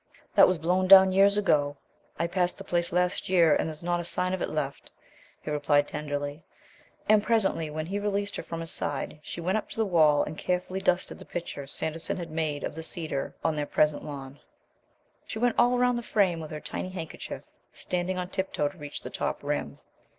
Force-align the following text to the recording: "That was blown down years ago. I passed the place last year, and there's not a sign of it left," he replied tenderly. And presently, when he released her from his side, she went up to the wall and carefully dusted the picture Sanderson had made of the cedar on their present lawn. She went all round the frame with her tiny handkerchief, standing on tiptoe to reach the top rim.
"That 0.33 0.47
was 0.47 0.57
blown 0.57 0.87
down 0.87 1.11
years 1.11 1.37
ago. 1.37 1.77
I 2.17 2.25
passed 2.25 2.57
the 2.57 2.63
place 2.63 2.91
last 2.91 3.29
year, 3.29 3.55
and 3.55 3.69
there's 3.69 3.83
not 3.83 3.99
a 3.99 4.03
sign 4.03 4.33
of 4.33 4.41
it 4.41 4.49
left," 4.49 4.91
he 5.41 5.51
replied 5.51 5.87
tenderly. 5.87 6.43
And 7.07 7.21
presently, 7.21 7.69
when 7.69 7.85
he 7.85 7.99
released 7.99 8.35
her 8.37 8.41
from 8.41 8.61
his 8.61 8.71
side, 8.71 9.19
she 9.21 9.39
went 9.41 9.59
up 9.59 9.69
to 9.69 9.75
the 9.77 9.85
wall 9.85 10.23
and 10.23 10.39
carefully 10.39 10.79
dusted 10.79 11.19
the 11.19 11.25
picture 11.25 11.67
Sanderson 11.67 12.17
had 12.17 12.31
made 12.31 12.63
of 12.63 12.73
the 12.73 12.81
cedar 12.81 13.35
on 13.43 13.55
their 13.55 13.67
present 13.67 14.03
lawn. 14.03 14.39
She 15.27 15.37
went 15.37 15.53
all 15.59 15.77
round 15.77 15.99
the 15.99 16.01
frame 16.01 16.39
with 16.39 16.49
her 16.49 16.59
tiny 16.61 16.89
handkerchief, 16.89 17.43
standing 17.71 18.17
on 18.17 18.29
tiptoe 18.29 18.69
to 18.69 18.77
reach 18.79 19.03
the 19.03 19.11
top 19.11 19.43
rim. 19.43 19.77